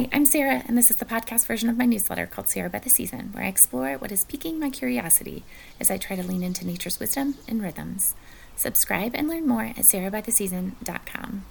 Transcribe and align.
Hi, 0.00 0.08
I'm 0.14 0.24
Sara, 0.24 0.62
and 0.66 0.78
this 0.78 0.90
is 0.90 0.96
the 0.96 1.04
podcast 1.04 1.46
version 1.46 1.68
of 1.68 1.76
my 1.76 1.84
newsletter 1.84 2.24
called 2.24 2.48
Sara 2.48 2.70
by 2.70 2.78
the 2.78 2.88
Season, 2.88 3.32
where 3.32 3.44
I 3.44 3.48
explore 3.48 3.98
what 3.98 4.10
is 4.10 4.24
piquing 4.24 4.58
my 4.58 4.70
curiosity 4.70 5.44
as 5.78 5.90
I 5.90 5.98
try 5.98 6.16
to 6.16 6.26
lean 6.26 6.42
into 6.42 6.66
nature's 6.66 6.98
wisdom 6.98 7.34
and 7.46 7.62
rhythms. 7.62 8.14
Subscribe 8.56 9.14
and 9.14 9.28
learn 9.28 9.46
more 9.46 9.64
at 9.64 9.76
sarabytheseason.com. 9.76 11.44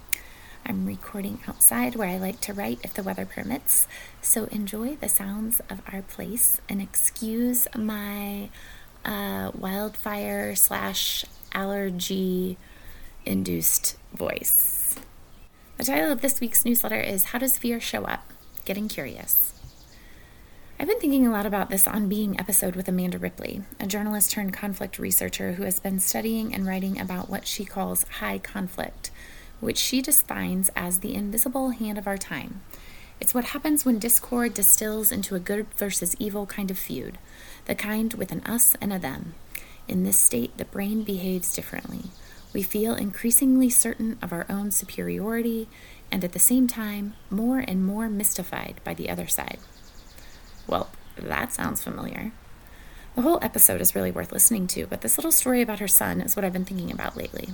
I'm 0.66 0.84
recording 0.84 1.38
outside 1.46 1.94
where 1.94 2.08
I 2.08 2.18
like 2.18 2.40
to 2.40 2.52
write 2.52 2.80
if 2.82 2.92
the 2.92 3.04
weather 3.04 3.24
permits, 3.24 3.86
so 4.20 4.46
enjoy 4.46 4.96
the 4.96 5.08
sounds 5.08 5.60
of 5.70 5.80
our 5.92 6.02
place 6.02 6.60
and 6.68 6.82
excuse 6.82 7.68
my 7.76 8.50
uh, 9.04 9.52
wildfire 9.54 10.56
slash 10.56 11.24
allergy 11.52 12.58
induced 13.24 13.96
voice. 14.12 14.96
The 15.76 15.84
title 15.84 16.10
of 16.10 16.20
this 16.20 16.40
week's 16.40 16.64
newsletter 16.64 17.00
is 17.00 17.26
How 17.26 17.38
Does 17.38 17.56
Fear 17.56 17.78
Show 17.78 18.06
Up? 18.06 18.24
Getting 18.64 18.88
Curious. 18.88 19.52
I've 20.78 20.86
been 20.86 21.00
thinking 21.00 21.26
a 21.26 21.30
lot 21.30 21.46
about 21.46 21.70
this 21.70 21.86
on 21.86 22.08
being 22.08 22.38
episode 22.38 22.76
with 22.76 22.88
Amanda 22.88 23.18
Ripley, 23.18 23.62
a 23.78 23.86
journalist 23.86 24.30
turned 24.30 24.52
conflict 24.52 24.98
researcher 24.98 25.52
who 25.52 25.64
has 25.64 25.80
been 25.80 25.98
studying 25.98 26.54
and 26.54 26.66
writing 26.66 27.00
about 27.00 27.28
what 27.28 27.46
she 27.46 27.64
calls 27.64 28.04
high 28.04 28.38
conflict, 28.38 29.10
which 29.60 29.78
she 29.78 30.00
defines 30.02 30.70
as 30.76 31.00
the 31.00 31.14
invisible 31.14 31.70
hand 31.70 31.98
of 31.98 32.06
our 32.06 32.18
time. 32.18 32.62
It's 33.20 33.34
what 33.34 33.46
happens 33.46 33.84
when 33.84 33.98
discord 33.98 34.54
distills 34.54 35.12
into 35.12 35.34
a 35.34 35.40
good 35.40 35.66
versus 35.74 36.16
evil 36.18 36.46
kind 36.46 36.70
of 36.70 36.78
feud, 36.78 37.18
the 37.66 37.74
kind 37.74 38.14
with 38.14 38.32
an 38.32 38.40
us 38.46 38.74
and 38.80 38.92
a 38.92 38.98
them. 38.98 39.34
In 39.88 40.04
this 40.04 40.16
state, 40.16 40.56
the 40.56 40.64
brain 40.64 41.02
behaves 41.02 41.54
differently. 41.54 42.10
We 42.52 42.62
feel 42.62 42.94
increasingly 42.94 43.70
certain 43.70 44.18
of 44.22 44.32
our 44.32 44.46
own 44.48 44.70
superiority 44.70 45.68
and 46.12 46.24
at 46.24 46.32
the 46.32 46.38
same 46.38 46.66
time 46.66 47.14
more 47.30 47.58
and 47.58 47.84
more 47.84 48.08
mystified 48.08 48.80
by 48.84 48.94
the 48.94 49.10
other 49.10 49.26
side. 49.26 49.58
Well, 50.66 50.90
that 51.16 51.52
sounds 51.52 51.82
familiar. 51.82 52.32
The 53.16 53.22
whole 53.22 53.38
episode 53.42 53.80
is 53.80 53.94
really 53.94 54.10
worth 54.10 54.32
listening 54.32 54.66
to, 54.68 54.86
but 54.86 55.00
this 55.00 55.18
little 55.18 55.32
story 55.32 55.62
about 55.62 55.80
her 55.80 55.88
son 55.88 56.20
is 56.20 56.36
what 56.36 56.44
I've 56.44 56.52
been 56.52 56.64
thinking 56.64 56.92
about 56.92 57.16
lately. 57.16 57.48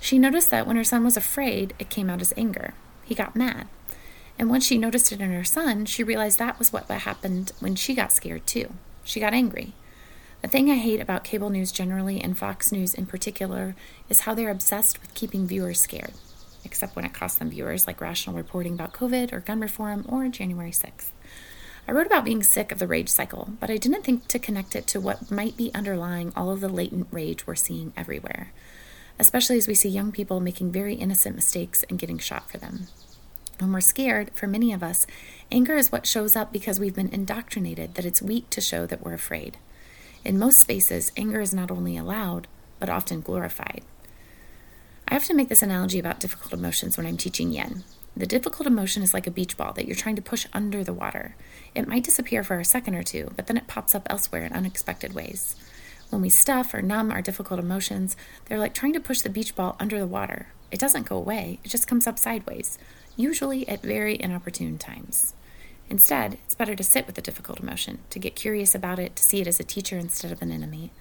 She 0.00 0.18
noticed 0.18 0.50
that 0.50 0.66
when 0.66 0.76
her 0.76 0.84
son 0.84 1.04
was 1.04 1.16
afraid, 1.16 1.74
it 1.78 1.90
came 1.90 2.08
out 2.08 2.20
as 2.20 2.32
anger. 2.36 2.74
He 3.04 3.14
got 3.14 3.36
mad. 3.36 3.68
And 4.38 4.48
once 4.48 4.64
she 4.64 4.78
noticed 4.78 5.12
it 5.12 5.20
in 5.20 5.32
her 5.32 5.44
son, 5.44 5.84
she 5.84 6.04
realized 6.04 6.38
that 6.38 6.58
was 6.58 6.72
what 6.72 6.88
happened 6.88 7.52
when 7.60 7.74
she 7.74 7.94
got 7.94 8.12
scared 8.12 8.46
too. 8.46 8.72
She 9.04 9.20
got 9.20 9.34
angry. 9.34 9.74
The 10.40 10.48
thing 10.48 10.70
I 10.70 10.76
hate 10.76 11.00
about 11.00 11.24
cable 11.24 11.50
news 11.50 11.72
generally 11.72 12.20
and 12.20 12.38
Fox 12.38 12.70
News 12.70 12.94
in 12.94 13.06
particular 13.06 13.74
is 14.08 14.20
how 14.20 14.34
they're 14.34 14.50
obsessed 14.50 15.00
with 15.02 15.14
keeping 15.14 15.46
viewers 15.46 15.80
scared, 15.80 16.12
except 16.64 16.96
when 16.96 17.04
it 17.04 17.14
costs 17.14 17.38
them 17.38 17.50
viewers, 17.50 17.86
like 17.86 18.00
rational 18.00 18.36
reporting 18.36 18.74
about 18.74 18.92
COVID 18.92 19.32
or 19.32 19.40
gun 19.40 19.60
reform 19.60 20.04
or 20.08 20.28
January 20.28 20.70
6th. 20.70 21.10
I 21.88 21.92
wrote 21.92 22.06
about 22.06 22.24
being 22.24 22.42
sick 22.42 22.70
of 22.70 22.78
the 22.78 22.86
rage 22.86 23.08
cycle, 23.08 23.52
but 23.60 23.70
I 23.70 23.78
didn't 23.78 24.02
think 24.02 24.28
to 24.28 24.38
connect 24.38 24.76
it 24.76 24.86
to 24.88 25.00
what 25.00 25.30
might 25.30 25.56
be 25.56 25.72
underlying 25.74 26.32
all 26.36 26.50
of 26.50 26.60
the 26.60 26.68
latent 26.68 27.08
rage 27.10 27.46
we're 27.46 27.54
seeing 27.54 27.94
everywhere, 27.96 28.52
especially 29.18 29.56
as 29.56 29.66
we 29.66 29.74
see 29.74 29.88
young 29.88 30.12
people 30.12 30.38
making 30.38 30.70
very 30.70 30.94
innocent 30.94 31.34
mistakes 31.34 31.84
and 31.88 31.98
getting 31.98 32.18
shot 32.18 32.50
for 32.50 32.58
them. 32.58 32.88
When 33.58 33.72
we're 33.72 33.80
scared, 33.80 34.30
for 34.34 34.46
many 34.46 34.72
of 34.72 34.82
us, 34.82 35.06
anger 35.50 35.76
is 35.76 35.90
what 35.90 36.06
shows 36.06 36.36
up 36.36 36.52
because 36.52 36.78
we've 36.78 36.94
been 36.94 37.08
indoctrinated 37.08 37.94
that 37.94 38.04
it's 38.04 38.20
weak 38.20 38.50
to 38.50 38.60
show 38.60 38.84
that 38.84 39.02
we're 39.02 39.14
afraid. 39.14 39.56
In 40.24 40.38
most 40.38 40.60
spaces, 40.60 41.10
anger 41.16 41.40
is 41.40 41.54
not 41.54 41.70
only 41.70 41.96
allowed, 41.96 42.48
but 42.78 42.90
often 42.90 43.20
glorified. 43.20 43.82
I 45.10 45.16
often 45.16 45.36
make 45.36 45.48
this 45.48 45.62
analogy 45.62 45.98
about 45.98 46.20
difficult 46.20 46.52
emotions 46.52 46.98
when 46.98 47.06
I'm 47.06 47.16
teaching 47.16 47.50
yin. 47.50 47.82
The 48.14 48.26
difficult 48.26 48.66
emotion 48.66 49.02
is 49.02 49.14
like 49.14 49.26
a 49.26 49.30
beach 49.30 49.56
ball 49.56 49.72
that 49.72 49.86
you're 49.86 49.96
trying 49.96 50.16
to 50.16 50.22
push 50.22 50.46
under 50.52 50.84
the 50.84 50.92
water. 50.92 51.34
It 51.74 51.88
might 51.88 52.04
disappear 52.04 52.44
for 52.44 52.60
a 52.60 52.64
second 52.64 52.94
or 52.94 53.02
two, 53.02 53.30
but 53.34 53.46
then 53.46 53.56
it 53.56 53.66
pops 53.66 53.94
up 53.94 54.06
elsewhere 54.10 54.44
in 54.44 54.52
unexpected 54.52 55.14
ways. 55.14 55.56
When 56.10 56.20
we 56.20 56.28
stuff 56.28 56.74
or 56.74 56.82
numb 56.82 57.10
our 57.10 57.22
difficult 57.22 57.58
emotions, 57.58 58.18
they're 58.44 58.58
like 58.58 58.74
trying 58.74 58.92
to 58.92 59.00
push 59.00 59.22
the 59.22 59.30
beach 59.30 59.56
ball 59.56 59.76
under 59.80 59.98
the 59.98 60.06
water. 60.06 60.48
It 60.70 60.78
doesn't 60.78 61.08
go 61.08 61.16
away, 61.16 61.58
it 61.64 61.68
just 61.68 61.88
comes 61.88 62.06
up 62.06 62.18
sideways, 62.18 62.78
usually 63.16 63.66
at 63.66 63.80
very 63.80 64.20
inopportune 64.20 64.76
times. 64.76 65.32
Instead, 65.88 66.34
it's 66.44 66.54
better 66.54 66.74
to 66.74 66.84
sit 66.84 67.06
with 67.06 67.14
the 67.14 67.22
difficult 67.22 67.60
emotion, 67.60 68.00
to 68.10 68.18
get 68.18 68.36
curious 68.36 68.74
about 68.74 68.98
it, 68.98 69.16
to 69.16 69.22
see 69.22 69.40
it 69.40 69.46
as 69.46 69.58
a 69.58 69.64
teacher 69.64 69.96
instead 69.96 70.32
of 70.32 70.42
an 70.42 70.52
enemy. 70.52 70.92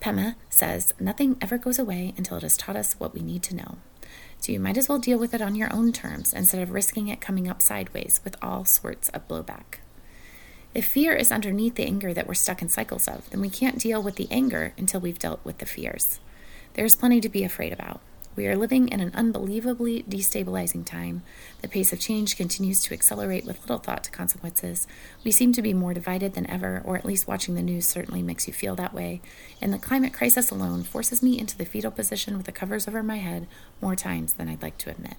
Pema 0.00 0.34
says, 0.50 0.94
Nothing 1.00 1.36
ever 1.40 1.58
goes 1.58 1.78
away 1.78 2.14
until 2.16 2.36
it 2.36 2.42
has 2.42 2.56
taught 2.56 2.76
us 2.76 2.94
what 2.94 3.14
we 3.14 3.22
need 3.22 3.42
to 3.44 3.56
know. 3.56 3.78
So 4.38 4.52
you 4.52 4.60
might 4.60 4.76
as 4.76 4.88
well 4.88 4.98
deal 4.98 5.18
with 5.18 5.34
it 5.34 5.42
on 5.42 5.54
your 5.54 5.72
own 5.72 5.92
terms 5.92 6.32
instead 6.32 6.62
of 6.62 6.70
risking 6.70 7.08
it 7.08 7.20
coming 7.20 7.48
up 7.48 7.62
sideways 7.62 8.20
with 8.24 8.36
all 8.42 8.64
sorts 8.64 9.08
of 9.10 9.26
blowback. 9.26 9.78
If 10.74 10.86
fear 10.86 11.14
is 11.14 11.32
underneath 11.32 11.76
the 11.76 11.86
anger 11.86 12.12
that 12.12 12.26
we're 12.28 12.34
stuck 12.34 12.60
in 12.60 12.68
cycles 12.68 13.08
of, 13.08 13.28
then 13.30 13.40
we 13.40 13.48
can't 13.48 13.78
deal 13.78 14.02
with 14.02 14.16
the 14.16 14.28
anger 14.30 14.74
until 14.76 15.00
we've 15.00 15.18
dealt 15.18 15.40
with 15.42 15.58
the 15.58 15.66
fears. 15.66 16.20
There's 16.74 16.94
plenty 16.94 17.20
to 17.22 17.30
be 17.30 17.44
afraid 17.44 17.72
about. 17.72 18.00
We 18.36 18.46
are 18.48 18.56
living 18.56 18.88
in 18.88 19.00
an 19.00 19.12
unbelievably 19.14 20.02
destabilizing 20.02 20.84
time. 20.84 21.22
The 21.62 21.68
pace 21.68 21.90
of 21.90 21.98
change 21.98 22.36
continues 22.36 22.82
to 22.82 22.92
accelerate 22.92 23.46
with 23.46 23.62
little 23.62 23.78
thought 23.78 24.04
to 24.04 24.10
consequences. 24.10 24.86
We 25.24 25.30
seem 25.30 25.54
to 25.54 25.62
be 25.62 25.72
more 25.72 25.94
divided 25.94 26.34
than 26.34 26.48
ever, 26.50 26.82
or 26.84 26.98
at 26.98 27.06
least 27.06 27.26
watching 27.26 27.54
the 27.54 27.62
news 27.62 27.86
certainly 27.86 28.20
makes 28.20 28.46
you 28.46 28.52
feel 28.52 28.76
that 28.76 28.92
way. 28.92 29.22
And 29.62 29.72
the 29.72 29.78
climate 29.78 30.12
crisis 30.12 30.50
alone 30.50 30.82
forces 30.82 31.22
me 31.22 31.38
into 31.38 31.56
the 31.56 31.64
fetal 31.64 31.90
position 31.90 32.36
with 32.36 32.44
the 32.44 32.52
covers 32.52 32.86
over 32.86 33.02
my 33.02 33.16
head 33.16 33.48
more 33.80 33.96
times 33.96 34.34
than 34.34 34.50
I'd 34.50 34.62
like 34.62 34.76
to 34.78 34.90
admit. 34.90 35.16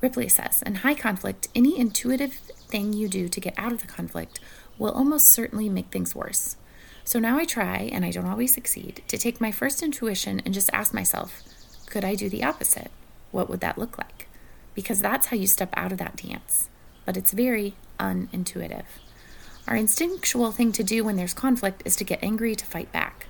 Ripley 0.00 0.28
says 0.28 0.62
In 0.62 0.76
high 0.76 0.94
conflict, 0.94 1.48
any 1.52 1.76
intuitive 1.76 2.34
thing 2.34 2.92
you 2.92 3.08
do 3.08 3.28
to 3.28 3.40
get 3.40 3.58
out 3.58 3.72
of 3.72 3.80
the 3.80 3.88
conflict 3.88 4.38
will 4.78 4.92
almost 4.92 5.26
certainly 5.26 5.68
make 5.68 5.86
things 5.90 6.14
worse. 6.14 6.56
So 7.02 7.18
now 7.18 7.38
I 7.38 7.44
try, 7.44 7.90
and 7.92 8.04
I 8.04 8.12
don't 8.12 8.26
always 8.26 8.54
succeed, 8.54 9.02
to 9.08 9.18
take 9.18 9.40
my 9.40 9.50
first 9.50 9.82
intuition 9.82 10.40
and 10.44 10.54
just 10.54 10.70
ask 10.72 10.94
myself, 10.94 11.42
could 11.86 12.04
I 12.04 12.14
do 12.14 12.28
the 12.28 12.44
opposite? 12.44 12.90
What 13.30 13.48
would 13.48 13.60
that 13.60 13.78
look 13.78 13.98
like? 13.98 14.28
Because 14.74 15.00
that's 15.00 15.28
how 15.28 15.36
you 15.36 15.46
step 15.46 15.70
out 15.76 15.92
of 15.92 15.98
that 15.98 16.16
dance. 16.16 16.68
But 17.04 17.16
it's 17.16 17.32
very 17.32 17.74
unintuitive. 17.98 18.84
Our 19.66 19.76
instinctual 19.76 20.52
thing 20.52 20.72
to 20.72 20.82
do 20.82 21.04
when 21.04 21.16
there's 21.16 21.34
conflict 21.34 21.82
is 21.84 21.96
to 21.96 22.04
get 22.04 22.22
angry 22.22 22.54
to 22.54 22.66
fight 22.66 22.92
back. 22.92 23.26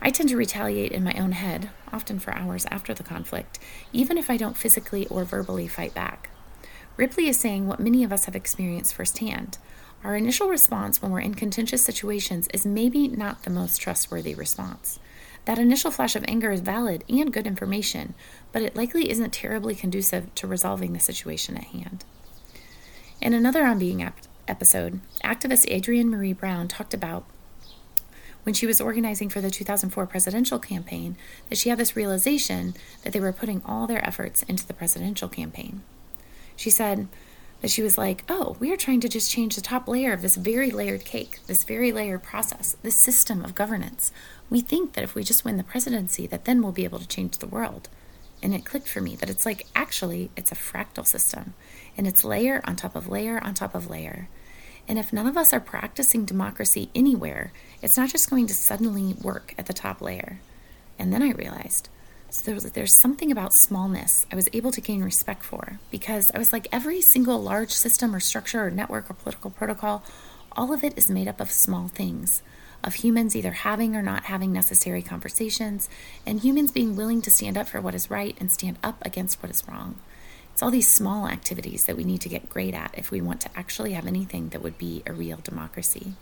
I 0.00 0.10
tend 0.10 0.28
to 0.30 0.36
retaliate 0.36 0.92
in 0.92 1.04
my 1.04 1.14
own 1.14 1.32
head, 1.32 1.70
often 1.92 2.18
for 2.18 2.34
hours 2.34 2.66
after 2.70 2.92
the 2.92 3.02
conflict, 3.02 3.58
even 3.92 4.18
if 4.18 4.28
I 4.28 4.36
don't 4.36 4.56
physically 4.56 5.06
or 5.06 5.24
verbally 5.24 5.68
fight 5.68 5.94
back. 5.94 6.28
Ripley 6.96 7.28
is 7.28 7.38
saying 7.38 7.66
what 7.66 7.80
many 7.80 8.04
of 8.04 8.12
us 8.12 8.26
have 8.26 8.36
experienced 8.36 8.94
firsthand. 8.94 9.58
Our 10.02 10.16
initial 10.16 10.48
response 10.48 11.00
when 11.00 11.10
we're 11.10 11.20
in 11.20 11.34
contentious 11.34 11.82
situations 11.82 12.48
is 12.52 12.66
maybe 12.66 13.08
not 13.08 13.44
the 13.44 13.50
most 13.50 13.78
trustworthy 13.78 14.34
response. 14.34 14.98
That 15.44 15.58
initial 15.58 15.90
flash 15.90 16.16
of 16.16 16.24
anger 16.26 16.50
is 16.50 16.60
valid 16.60 17.04
and 17.08 17.32
good 17.32 17.46
information, 17.46 18.14
but 18.52 18.62
it 18.62 18.76
likely 18.76 19.10
isn't 19.10 19.32
terribly 19.32 19.74
conducive 19.74 20.34
to 20.36 20.46
resolving 20.46 20.92
the 20.92 21.00
situation 21.00 21.56
at 21.56 21.64
hand. 21.64 22.04
In 23.20 23.34
another 23.34 23.64
On 23.64 23.78
Being 23.78 24.10
episode, 24.48 25.00
activist 25.22 25.70
Adrienne 25.70 26.10
Maree 26.10 26.36
Brown 26.36 26.68
talked 26.68 26.94
about 26.94 27.24
when 28.44 28.54
she 28.54 28.66
was 28.66 28.80
organizing 28.80 29.28
for 29.28 29.40
the 29.40 29.50
2004 29.50 30.06
presidential 30.06 30.58
campaign 30.58 31.16
that 31.48 31.58
she 31.58 31.70
had 31.70 31.78
this 31.78 31.96
realization 31.96 32.74
that 33.02 33.12
they 33.12 33.20
were 33.20 33.32
putting 33.32 33.62
all 33.64 33.86
their 33.86 34.06
efforts 34.06 34.42
into 34.44 34.66
the 34.66 34.74
presidential 34.74 35.28
campaign. 35.28 35.82
She 36.56 36.70
said 36.70 37.08
that 37.62 37.70
she 37.70 37.82
was 37.82 37.96
like, 37.96 38.22
oh, 38.28 38.56
we 38.60 38.70
are 38.72 38.76
trying 38.76 39.00
to 39.00 39.08
just 39.08 39.30
change 39.30 39.56
the 39.56 39.62
top 39.62 39.88
layer 39.88 40.12
of 40.12 40.20
this 40.20 40.36
very 40.36 40.70
layered 40.70 41.04
cake, 41.06 41.40
this 41.46 41.64
very 41.64 41.92
layered 41.92 42.22
process, 42.22 42.76
this 42.82 42.94
system 42.94 43.42
of 43.42 43.54
governance 43.54 44.12
we 44.50 44.60
think 44.60 44.92
that 44.92 45.04
if 45.04 45.14
we 45.14 45.24
just 45.24 45.44
win 45.44 45.56
the 45.56 45.64
presidency 45.64 46.26
that 46.26 46.44
then 46.44 46.62
we'll 46.62 46.72
be 46.72 46.84
able 46.84 46.98
to 46.98 47.08
change 47.08 47.38
the 47.38 47.46
world. 47.46 47.88
And 48.42 48.54
it 48.54 48.64
clicked 48.64 48.88
for 48.88 49.00
me 49.00 49.16
that 49.16 49.30
it's 49.30 49.46
like 49.46 49.66
actually 49.74 50.30
it's 50.36 50.52
a 50.52 50.56
fractal 50.56 51.06
system. 51.06 51.54
And 51.96 52.06
it's 52.06 52.24
layer 52.24 52.60
on 52.64 52.76
top 52.76 52.94
of 52.96 53.08
layer 53.08 53.42
on 53.42 53.54
top 53.54 53.74
of 53.74 53.88
layer. 53.88 54.28
And 54.86 54.98
if 54.98 55.12
none 55.12 55.26
of 55.26 55.36
us 55.36 55.52
are 55.52 55.60
practicing 55.60 56.24
democracy 56.24 56.90
anywhere 56.94 57.52
it's 57.80 57.96
not 57.96 58.10
just 58.10 58.30
going 58.30 58.46
to 58.46 58.54
suddenly 58.54 59.14
work 59.14 59.54
at 59.58 59.66
the 59.66 59.72
top 59.72 60.00
layer. 60.00 60.40
And 60.98 61.12
then 61.12 61.22
i 61.22 61.30
realized 61.30 61.88
so 62.34 62.42
there 62.46 62.54
was, 62.54 62.64
there's 62.72 62.96
something 62.96 63.30
about 63.30 63.54
smallness 63.54 64.26
I 64.32 64.34
was 64.34 64.48
able 64.52 64.72
to 64.72 64.80
gain 64.80 65.04
respect 65.04 65.44
for. 65.44 65.78
Because 65.92 66.32
I 66.34 66.38
was 66.38 66.52
like 66.52 66.66
every 66.72 67.00
single 67.00 67.40
large 67.40 67.70
system 67.70 68.12
or 68.12 68.18
structure 68.18 68.66
or 68.66 68.72
network 68.72 69.08
or 69.08 69.14
political 69.14 69.50
protocol, 69.52 70.02
all 70.50 70.72
of 70.72 70.82
it 70.82 70.98
is 70.98 71.08
made 71.08 71.28
up 71.28 71.40
of 71.40 71.52
small 71.52 71.86
things 71.86 72.42
of 72.86 72.94
humans 72.94 73.34
either 73.34 73.52
having 73.52 73.96
or 73.96 74.02
not 74.02 74.24
having 74.24 74.52
necessary 74.52 75.02
conversations, 75.02 75.88
and 76.26 76.40
humans 76.40 76.72
being 76.72 76.96
willing 76.96 77.22
to 77.22 77.30
stand 77.30 77.56
up 77.56 77.68
for 77.68 77.80
what 77.80 77.94
is 77.94 78.10
right 78.10 78.36
and 78.40 78.50
stand 78.50 78.78
up 78.82 79.04
against 79.04 79.42
what 79.42 79.50
is 79.50 79.66
wrong. 79.68 79.98
It's 80.52 80.62
all 80.62 80.70
these 80.70 80.88
small 80.88 81.26
activities 81.26 81.84
that 81.84 81.96
we 81.96 82.04
need 82.04 82.20
to 82.20 82.28
get 82.28 82.48
great 82.48 82.74
at 82.74 82.94
if 82.96 83.10
we 83.10 83.20
want 83.20 83.40
to 83.40 83.50
actually 83.56 83.92
have 83.94 84.06
anything 84.06 84.50
that 84.50 84.62
would 84.62 84.78
be 84.78 85.02
a 85.06 85.12
real 85.12 85.38
democracy. 85.42 86.12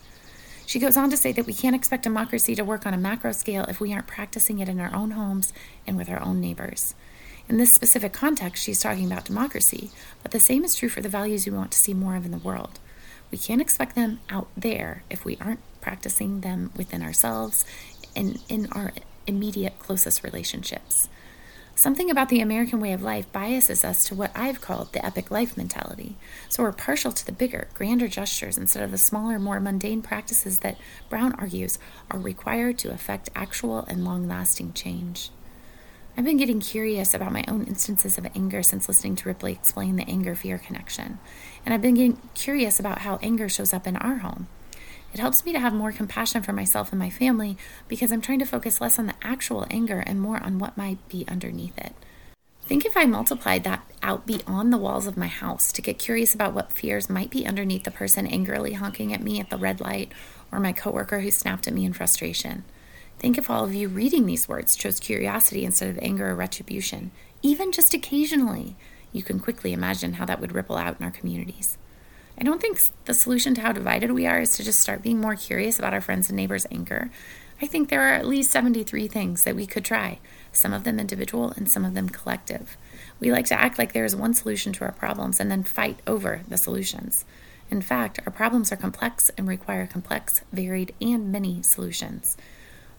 She 0.65 0.79
goes 0.79 0.97
on 0.97 1.11
to 1.11 1.17
say 1.17 1.33
that 1.33 1.47
we 1.47 1.53
can't 1.53 1.77
expect 1.77 2.05
democracy 2.05 2.55
to 2.55 2.65
work 2.65 2.87
on 2.87 2.95
a 2.95 2.99
macro 2.99 3.33
scale 3.33 3.65
if 3.65 3.81
we 3.81 3.93
aren't 3.93 4.07
practicing 4.07 4.59
it 4.59 4.69
in 4.69 4.81
our 4.81 4.95
own 4.95 5.11
homes 5.11 5.53
and 5.87 5.99
with 5.99 6.09
our 6.09 6.23
own 6.23 6.41
neighbors. 6.41 6.95
In 7.49 7.59
this 7.59 7.73
specific 7.73 8.13
context, 8.13 8.63
she's 8.63 8.81
talking 8.81 9.05
about 9.05 9.27
democracy, 9.27 9.91
but 10.23 10.31
the 10.31 10.41
same 10.41 10.65
is 10.65 10.77
true 10.77 10.89
for 10.89 11.03
the 11.03 11.09
values 11.09 11.45
we 11.45 11.53
want 11.53 11.73
to 11.73 11.79
see 11.79 11.93
more 11.93 12.17
of 12.17 12.25
in 12.25 12.31
the 12.31 12.39
world. 12.39 12.79
We 13.33 13.39
can't 13.39 13.63
expect 13.63 13.97
them 13.97 14.21
out 14.31 14.49
there 14.57 15.03
if 15.11 15.25
we 15.25 15.39
aren't 15.41 15.61
practicing 15.81 16.43
them 16.43 16.71
within 16.77 17.03
ourselves 17.03 17.65
and 18.15 18.39
in 18.49 18.71
our 18.73 18.93
immediate 19.27 19.79
closest 19.81 20.23
relationships. 20.23 21.09
Something 21.75 22.11
about 22.11 22.29
the 22.29 22.41
American 22.41 22.79
way 22.79 22.93
of 22.93 23.03
life 23.03 23.33
biases 23.33 23.83
us 23.83 24.05
to 24.05 24.15
what 24.15 24.31
I've 24.37 24.61
called 24.61 24.93
the 24.93 25.05
epic 25.05 25.31
life 25.31 25.57
mentality. 25.57 26.17
So 26.51 26.63
we're 26.63 26.73
partial 26.73 27.11
to 27.11 27.25
the 27.25 27.33
bigger, 27.33 27.69
grander 27.73 28.07
gestures 28.07 28.59
instead 28.59 28.83
of 28.83 28.91
the 28.91 28.99
smaller, 28.99 29.39
more 29.39 29.59
mundane 29.59 30.03
practices 30.03 30.59
that 30.59 30.79
Brown 31.09 31.33
argues 31.37 31.79
are 32.11 32.19
required 32.19 32.79
to 32.81 32.93
effect 32.93 33.31
actual 33.35 33.87
and 33.89 34.05
long 34.05 34.29
lasting 34.29 34.75
change. 34.75 35.31
I've 36.15 36.27
been 36.27 36.37
getting 36.37 36.61
curious 36.61 37.15
about 37.15 37.33
my 37.33 37.43
own 37.49 37.65
instances 37.65 38.19
of 38.19 38.27
anger 38.35 38.63
since 38.63 38.87
listening 38.87 39.17
to 39.17 39.29
Ripley 39.29 39.53
explain 39.53 39.97
the 39.97 40.09
anger 40.09 40.35
fear 40.35 40.59
connection. 40.59 41.19
And 41.65 41.73
I've 41.73 41.81
been 41.81 41.95
getting 41.95 42.19
curious 42.35 42.79
about 42.79 42.99
how 42.99 43.19
anger 43.23 43.49
shows 43.49 43.73
up 43.73 43.87
in 43.87 43.97
our 43.97 44.17
home. 44.17 44.49
It 45.15 45.21
helps 45.21 45.45
me 45.45 45.53
to 45.53 45.59
have 45.59 45.73
more 45.73 45.91
compassion 45.91 46.43
for 46.43 46.53
myself 46.53 46.93
and 46.93 46.99
my 46.99 47.09
family 47.09 47.57
because 47.89 48.13
I'm 48.13 48.21
trying 48.21 48.41
to 48.41 48.45
focus 48.45 48.81
less 48.81 48.99
on 48.99 49.07
the 49.07 49.15
actual 49.23 49.67
anger 49.71 50.01
and 50.01 50.21
more 50.21 50.43
on 50.43 50.59
what 50.59 50.77
might 50.77 51.07
be 51.09 51.25
underneath 51.29 51.79
it. 51.79 51.95
Think 52.67 52.85
if 52.85 52.97
I 52.97 53.07
multiplied 53.07 53.65
that 53.65 53.85
out 54.03 54.27
beyond 54.27 54.73
the 54.73 54.79
walls 54.79 55.07
of 55.07 55.17
my 55.17 55.27
house 55.27 55.73
to 55.73 55.83
get 55.83 55.99
curious 55.99 56.35
about 56.35 56.53
what 56.53 56.73
fears 56.73 57.11
might 57.11 57.31
be 57.31 57.47
underneath 57.47 57.85
the 57.85 57.91
person 57.91 58.27
angrily 58.27 58.75
honking 58.75 59.15
at 59.15 59.23
me 59.23 59.41
at 59.41 59.51
the 59.51 59.57
red 59.57 59.81
light 59.81 60.13
or 60.51 60.61
my 60.61 60.73
coworker 60.73 61.21
who 61.21 61.31
snapped 61.31 61.67
at 61.67 61.75
me 61.75 61.85
in 61.85 61.93
frustration. 61.95 62.65
Think 63.23 63.39
if 63.39 63.49
all 63.49 63.65
of 63.65 63.73
you 63.73 63.87
reading 63.87 64.27
these 64.27 64.49
words 64.49 64.75
chose 64.75 64.99
curiosity 64.99 65.65
instead 65.65 65.89
of 65.89 65.99
anger 66.03 66.31
or 66.31 66.35
retribution, 66.35 67.13
even 67.41 67.71
just 67.71 67.95
occasionally. 67.95 68.75
You 69.13 69.23
can 69.23 69.39
quickly 69.39 69.73
imagine 69.73 70.15
how 70.15 70.25
that 70.25 70.41
would 70.41 70.51
ripple 70.51 70.77
out 70.77 70.99
in 70.99 71.05
our 71.05 71.13
communities. 71.13 71.79
I 72.37 72.43
don't 72.43 72.61
think 72.61 72.81
the 73.05 73.15
solution 73.15 73.55
to 73.55 73.61
how 73.61 73.71
divided 73.71 74.11
we 74.11 74.27
are 74.27 74.41
is 74.41 74.51
to 74.57 74.65
just 74.65 74.81
start 74.81 75.05
being 75.05 75.21
more 75.21 75.37
curious 75.37 75.79
about 75.79 75.95
our 75.95 76.01
friends 76.01 76.31
and 76.31 76.37
neighbors' 76.37 76.67
anger. 76.73 77.11
I 77.61 77.67
think 77.67 77.91
there 77.91 78.03
are 78.03 78.15
at 78.15 78.27
least 78.27 78.51
73 78.51 79.07
things 79.07 79.45
that 79.45 79.55
we 79.55 79.69
could 79.69 79.85
try, 79.85 80.19
some 80.51 80.73
of 80.73 80.83
them 80.83 80.99
individual 80.99 81.53
and 81.53 81.71
some 81.71 81.85
of 81.85 81.95
them 81.95 82.09
collective. 82.09 82.77
We 83.21 83.31
like 83.31 83.47
to 83.47 83.61
act 83.61 83.79
like 83.79 83.93
there 83.93 84.05
is 84.05 84.17
one 84.17 84.35
solution 84.35 84.73
to 84.73 84.85
our 84.85 84.91
problems 84.91 85.39
and 85.39 85.49
then 85.49 85.63
fight 85.63 86.01
over 86.09 86.41
the 86.49 86.57
solutions. 86.57 87.25
In 87.71 87.83
fact, 87.83 88.19
our 88.27 88.33
problems 88.33 88.73
are 88.73 88.77
complex 88.77 89.31
and 89.39 89.47
require 89.47 89.87
complex, 89.87 90.43
varied, 90.53 90.93
and 91.01 91.31
many 91.31 91.63
solutions. 91.63 92.37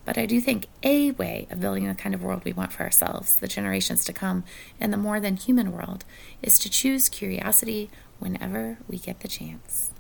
But 0.05 0.17
I 0.17 0.25
do 0.25 0.41
think 0.41 0.67
a 0.83 1.11
way 1.11 1.47
of 1.50 1.61
building 1.61 1.88
the 1.88 1.95
kind 1.95 2.13
of 2.13 2.23
world 2.23 2.44
we 2.44 2.53
want 2.53 2.73
for 2.73 2.83
ourselves, 2.83 3.38
the 3.38 3.47
generations 3.47 4.03
to 4.05 4.13
come, 4.13 4.44
and 4.79 4.91
the 4.91 4.97
more 4.97 5.19
than 5.19 5.38
human 5.38 5.71
world 5.71 6.03
is 6.41 6.57
to 6.59 6.69
choose 6.69 7.09
curiosity 7.09 7.89
whenever 8.19 8.77
we 8.88 8.97
get 8.97 9.21
the 9.21 9.27
chance. 9.27 9.91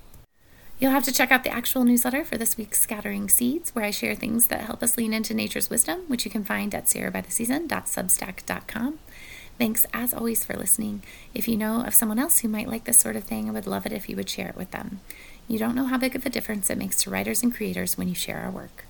You'll 0.79 0.91
have 0.91 1.05
to 1.05 1.13
check 1.13 1.31
out 1.31 1.45
the 1.45 1.53
actual 1.53 1.85
newsletter 1.85 2.25
for 2.25 2.37
this 2.37 2.57
week's 2.57 2.81
Scattering 2.81 3.29
Seeds, 3.29 3.73
where 3.73 3.85
I 3.85 3.91
share 3.91 4.15
things 4.15 4.47
that 4.47 4.61
help 4.61 4.83
us 4.83 4.97
lean 4.97 5.13
into 5.13 5.33
nature's 5.33 5.69
wisdom, 5.69 6.01
which 6.07 6.25
you 6.25 6.31
can 6.31 6.43
find 6.43 6.75
at 6.75 6.87
sarabytheseason.substack.com. 6.87 8.99
Thanks, 9.57 9.85
as 9.93 10.13
always, 10.13 10.43
for 10.43 10.55
listening. 10.55 11.01
If 11.33 11.47
you 11.47 11.55
know 11.55 11.83
of 11.83 11.93
someone 11.93 12.19
else 12.19 12.39
who 12.39 12.49
might 12.49 12.67
like 12.67 12.83
this 12.83 12.99
sort 12.99 13.15
of 13.15 13.23
thing, 13.23 13.47
I 13.47 13.53
would 13.53 13.67
love 13.67 13.85
it 13.85 13.93
if 13.93 14.09
you 14.09 14.17
would 14.17 14.29
share 14.29 14.49
it 14.49 14.57
with 14.57 14.71
them. 14.71 14.99
You 15.47 15.57
don't 15.59 15.75
know 15.75 15.85
how 15.85 15.97
big 15.97 16.15
of 16.15 16.25
a 16.25 16.29
difference 16.29 16.69
it 16.69 16.77
makes 16.77 17.01
to 17.03 17.09
writers 17.09 17.41
and 17.43 17.55
creators 17.55 17.97
when 17.97 18.09
you 18.09 18.15
share 18.15 18.39
our 18.39 18.51
work. 18.51 18.83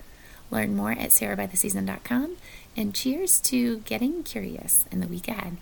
Learn 0.54 0.76
more 0.76 0.92
at 0.92 1.10
sarabytheseason.com, 1.10 2.38
and 2.78 2.94
cheers 2.94 3.40
to 3.42 3.80
getting 3.80 4.22
curious 4.22 4.86
in 4.92 5.00
the 5.00 5.08
week 5.08 5.28
ahead. 5.28 5.58